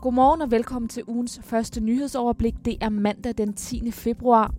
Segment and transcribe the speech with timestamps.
[0.00, 2.54] Godmorgen og velkommen til ugens første nyhedsoverblik.
[2.64, 3.90] Det er mandag den 10.
[3.90, 4.54] februar.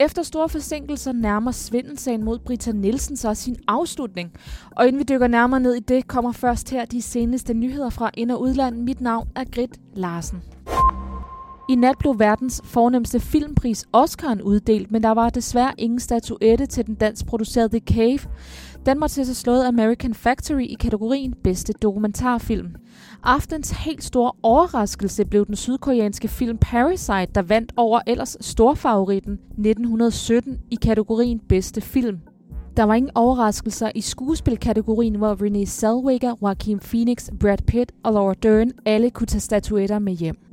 [0.00, 4.32] Efter store forsinkelser nærmer svindelsagen mod Brita Nielsen sig sin afslutning.
[4.76, 8.10] Og inden vi dykker nærmere ned i det, kommer først her de seneste nyheder fra
[8.14, 8.76] ind- og udland.
[8.76, 10.42] Mit navn er Grit Larsen.
[11.68, 16.86] I nat blev verdens fornemmeste filmpris Oscar'en uddelt, men der var desværre ingen statuette til
[16.86, 18.18] den dansk producerede The Cave.
[18.86, 22.74] Den måtte til sig slået American Factory i kategorien bedste dokumentarfilm.
[23.22, 30.58] Aftens helt store overraskelse blev den sydkoreanske film Parasite, der vandt over ellers storfavoritten 1917
[30.70, 32.18] i kategorien bedste film.
[32.76, 38.34] Der var ingen overraskelser i skuespilkategorien, hvor Renee Zellweger, Joaquin Phoenix, Brad Pitt og Laura
[38.42, 40.43] Dern alle kunne tage statuetter med hjem.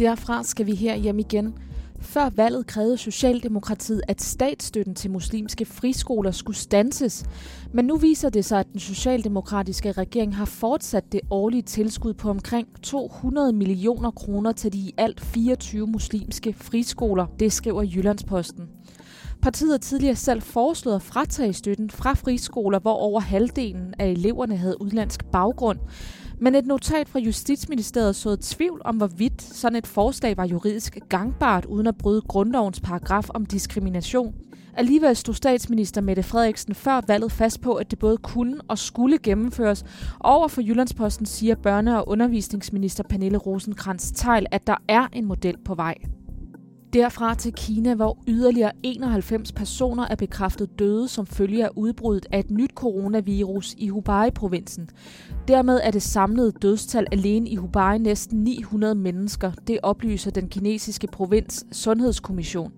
[0.00, 1.54] Derfra skal vi her hjem igen.
[2.00, 7.24] Før valget krævede Socialdemokratiet, at statsstøtten til muslimske friskoler skulle stanses.
[7.72, 12.30] Men nu viser det sig, at den socialdemokratiske regering har fortsat det årlige tilskud på
[12.30, 17.26] omkring 200 millioner kroner til de i alt 24 muslimske friskoler.
[17.40, 18.68] Det skriver Jyllandsposten.
[19.42, 24.56] Partiet har tidligere selv foreslået at fratage støtten fra friskoler, hvor over halvdelen af eleverne
[24.56, 25.78] havde udlandsk baggrund.
[26.42, 31.64] Men et notat fra Justitsministeriet så tvivl om, hvorvidt sådan et forslag var juridisk gangbart,
[31.64, 34.34] uden at bryde grundlovens paragraf om diskrimination.
[34.74, 39.18] Alligevel stod statsminister Mette Frederiksen før valget fast på, at det både kunne og skulle
[39.18, 39.84] gennemføres.
[40.20, 45.56] Over for Jyllandsposten siger børne- og undervisningsminister Pernille rosenkrantz teil at der er en model
[45.64, 45.94] på vej.
[46.92, 52.38] Derfra til Kina, hvor yderligere 91 personer er bekræftet døde som følge af udbruddet af
[52.38, 54.90] et nyt coronavirus i Hubei-provinsen.
[55.48, 59.52] Dermed er det samlede dødstal alene i Hubei næsten 900 mennesker.
[59.66, 62.72] Det oplyser den kinesiske provins Sundhedskommission.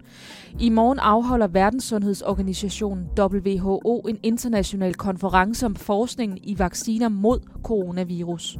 [0.60, 8.58] I morgen afholder Verdenssundhedsorganisationen WHO en international konference om forskningen i vacciner mod coronavirus.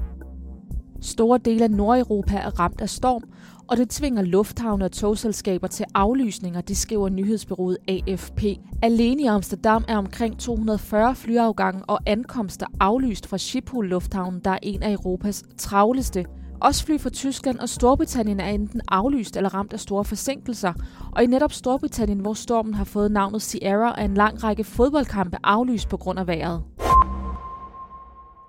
[1.02, 3.22] Store dele af Nordeuropa er ramt af storm,
[3.66, 8.42] og det tvinger lufthavne og togselskaber til aflysninger, det skriver nyhedsbyrået AFP.
[8.82, 14.58] Alene i Amsterdam er omkring 240 flyafgange og ankomster aflyst fra Schiphol Lufthavnen, der er
[14.62, 16.24] en af Europas travleste.
[16.60, 20.72] Også fly fra Tyskland og Storbritannien er enten aflyst eller ramt af store forsinkelser.
[21.12, 25.36] Og i netop Storbritannien, hvor stormen har fået navnet Sierra, er en lang række fodboldkampe
[25.44, 26.62] aflyst på grund af vejret.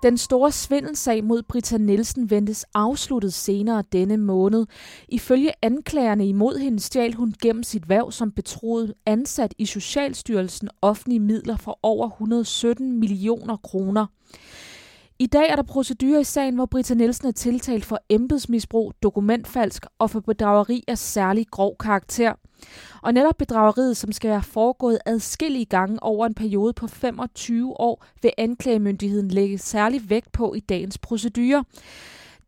[0.04, 4.66] Den store svindelsag mod Britta Nielsen ventes afsluttet senere denne måned.
[5.08, 11.20] Ifølge anklagerne imod hende stjal hun gennem sit værv som betroet ansat i Socialstyrelsen offentlige
[11.20, 14.06] midler for over 117 millioner kroner.
[15.18, 19.86] I dag er der procedurer i sagen, hvor Britta Nielsen er tiltalt for embedsmisbrug, dokumentfalsk
[19.98, 22.32] og for bedrageri af særlig grov karakter.
[23.02, 28.04] Og netop bedrageriet, som skal være foregået adskillige gange over en periode på 25 år,
[28.22, 31.62] vil anklagemyndigheden lægge særlig vægt på i dagens procedurer.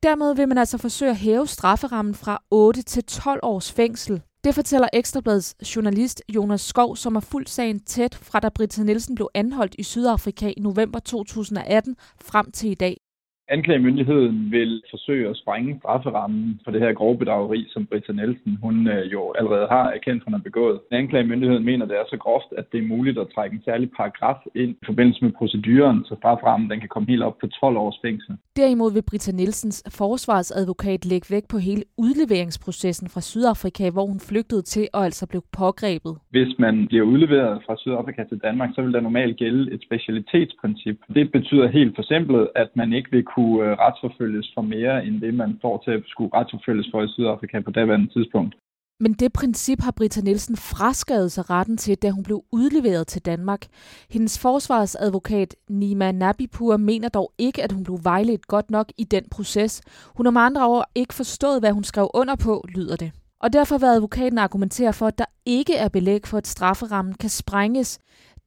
[0.03, 4.22] Dermed vil man altså forsøge at hæve strafferammen fra 8 til 12 års fængsel.
[4.44, 9.15] Det fortæller Ekstrabladets journalist Jonas Skov, som har fulgt sagen tæt fra da Britta Nielsen
[9.15, 13.06] blev anholdt i Sydafrika i november 2018 frem til i dag.
[13.49, 18.89] Anklagemyndigheden vil forsøge at sprænge strafferammen for det her grove bedrageri, som Britta Nielsen hun
[18.89, 20.81] øh, jo allerede har erkendt, hun har begået.
[20.91, 24.41] Anklagemyndigheden mener, det er så groft, at det er muligt at trække en særlig paragraf
[24.55, 27.99] ind i forbindelse med proceduren, så strafferammen den kan komme helt op på 12 års
[28.05, 28.37] fængsel.
[28.57, 34.63] Derimod vil Britta Nielsens forsvarsadvokat lægge vægt på hele udleveringsprocessen fra Sydafrika, hvor hun flygtede
[34.63, 36.15] til og altså blev pågrebet.
[36.31, 40.99] Hvis man bliver udleveret fra Sydafrika til Danmark, så vil der normalt gælde et specialitetsprincip.
[41.15, 45.21] Det betyder helt for simpelt, at man ikke vil kunne øh, retsforfølges for mere end
[45.21, 48.55] det, man står til at skulle retsforfølges for i Sydafrika på daværende tidspunkt.
[49.01, 53.23] Men det princip har Britta Nielsen fraskrevet sig retten til, da hun blev udleveret til
[53.23, 53.67] Danmark.
[54.11, 59.25] Hendes forsvarsadvokat Nima Nabipur mener dog ikke, at hun blev vejledt godt nok i den
[59.31, 59.83] proces.
[60.17, 63.13] Hun har med andre ord ikke forstået, hvad hun skrev under på, lyder det.
[63.41, 67.31] Og derfor vil advokaten argumentere for, at der ikke er belæg for, at strafferammen kan
[67.31, 67.99] sprænges.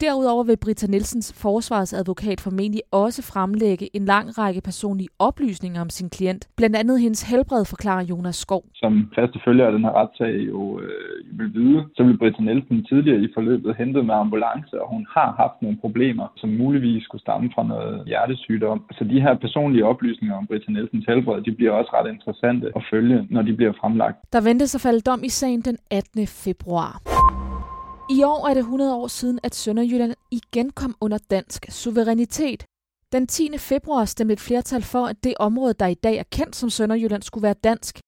[0.06, 6.10] Derudover vil Britta Nielsens forsvarsadvokat formentlig også fremlægge en lang række personlige oplysninger om sin
[6.10, 6.44] klient.
[6.58, 8.64] Blandt andet hendes helbred, forklarer Jonas Skov.
[8.76, 12.86] Som faste følger af den her retssag jo øh, vil vide, så vil Britta Nielsen
[12.86, 17.22] tidligere i forløbet hentet med ambulance, og hun har haft nogle problemer, som muligvis skulle
[17.22, 18.80] stamme fra noget hjertesygdom.
[18.98, 22.84] Så de her personlige oplysninger om Britta Nielsens helbred, de bliver også ret interessante at
[22.92, 24.18] følge, når de bliver fremlagt.
[24.34, 26.28] Der ventes at falde dom i sagen den 18.
[26.28, 26.92] februar.
[28.12, 32.66] I år er det 100 år siden, at Sønderjylland igen kom under dansk suverænitet.
[33.12, 33.58] Den 10.
[33.58, 37.24] februar stemte et flertal for, at det område, der i dag er kendt som Sønderjylland,
[37.24, 38.00] skulle være dansk.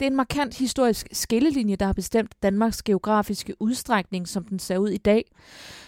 [0.00, 4.78] Det er en markant historisk skillelinje, der har bestemt Danmarks geografiske udstrækning, som den ser
[4.78, 5.24] ud i dag.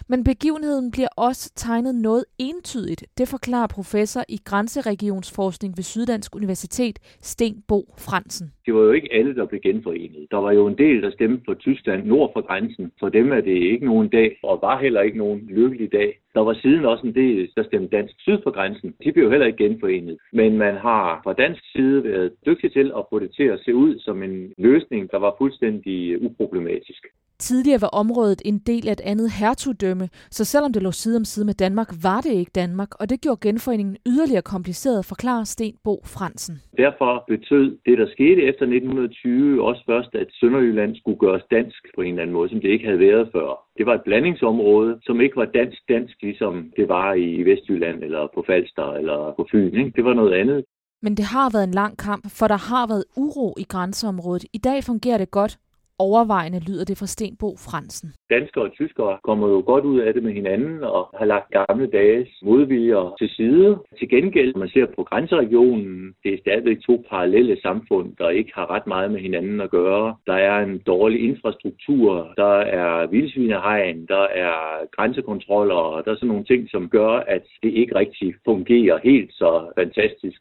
[0.09, 3.05] Men begivenheden bliver også tegnet noget entydigt.
[3.19, 8.53] Det forklarer professor i grænseregionsforskning ved Syddansk Universitet, Sten Bo Fransen.
[8.70, 10.26] Det var jo ikke alle, der blev genforenet.
[10.31, 12.93] Der var jo en del, der stemte på Tyskland nord for grænsen.
[13.00, 16.19] For dem er det ikke nogen dag, og var heller ikke nogen lykkelig dag.
[16.34, 18.94] Der var siden også en del, der stemte dansk syd for grænsen.
[19.05, 20.19] De blev jo heller ikke genforenet.
[20.32, 23.75] Men man har fra dansk side været dygtig til at få det til at se
[23.75, 27.06] ud som en løsning, der var fuldstændig uproblematisk.
[27.48, 31.25] Tidligere var området en del af et andet hertugdømme, så selvom det lå side om
[31.25, 35.75] side med Danmark, var det ikke Danmark, og det gjorde genforeningen yderligere kompliceret, forklarer Sten
[35.84, 36.54] Bo Fransen.
[36.76, 42.00] Derfor betød det, der skete efter 1920, også først, at Sønderjylland skulle gøres dansk på
[42.00, 43.48] en eller anden måde, som det ikke havde været før.
[43.78, 48.44] Det var et blandingsområde, som ikke var dansk-dansk, ligesom det var i Vestjylland, eller på
[48.46, 49.75] Falster, eller på Fyn.
[49.81, 49.92] Ikke?
[49.96, 50.64] Det var noget andet.
[51.02, 54.44] Men det har været en lang kamp, for der har været uro i grænseområdet.
[54.52, 55.58] I dag fungerer det godt,
[56.06, 58.08] overvejende lyder det fra Stenbo Fransen.
[58.31, 61.87] Danskere og tyskere kommer jo godt ud af det med hinanden og har lagt gamle
[61.87, 63.79] dages modviljer til side.
[63.99, 68.52] Til gengæld, når man ser på grænseregionen, det er stadigvæk to parallelle samfund, der ikke
[68.55, 70.17] har ret meget med hinanden at gøre.
[70.26, 74.56] Der er en dårlig infrastruktur, der er vildsvinehegn, der er
[74.97, 79.31] grænsekontroller, og der er sådan nogle ting, som gør, at det ikke rigtig fungerer helt
[79.32, 80.41] så fantastisk.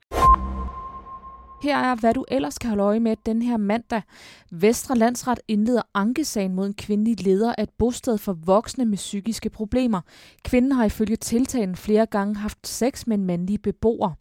[1.62, 4.02] Her er, hvad du ellers kan holde øje med den her mandag.
[4.52, 9.50] Vestre Landsret indleder ankesagen mod en kvindelig leder af et bosted for voksne med psykiske
[9.50, 10.02] problemer.
[10.44, 14.12] Kvinden har ifølge tiltalen flere gange haft sex med en mandlig beboer.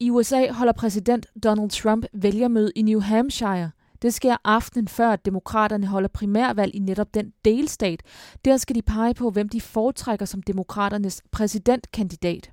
[0.00, 3.70] I USA holder præsident Donald Trump vælgermøde i New Hampshire.
[4.02, 8.02] Det sker aftenen før, at demokraterne holder primærvalg i netop den delstat.
[8.44, 12.50] Der skal de pege på, hvem de foretrækker som demokraternes præsidentkandidat.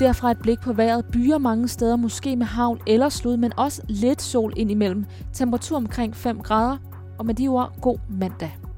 [0.00, 1.04] Derfra et blik på vejret.
[1.12, 5.04] Byer mange steder, måske med havl eller slud, men også lidt sol indimellem.
[5.32, 6.76] Temperatur omkring 5 grader.
[7.18, 8.69] Og med de ord, god mandag.